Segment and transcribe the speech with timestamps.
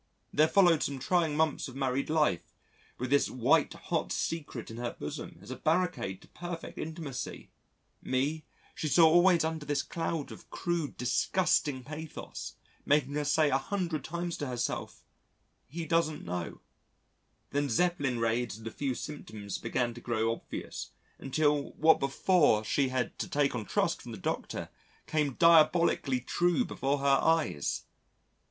[0.33, 2.55] There followed some trying months of married life
[2.97, 7.51] with this white hot secret in her bosom as a barricade to perfect intimacy;
[8.01, 8.43] me
[8.73, 14.03] she saw always under this cloud of crude disgusting pathos making her say a hundred
[14.03, 15.05] times to herself:
[15.67, 16.61] "He doesn't know;"
[17.51, 20.89] then Zeppelin raids and a few symptoms began to grow obvious,
[21.19, 24.69] until what before she had to take on trust from the Doctor
[25.05, 27.83] came diabolically true before her eyes.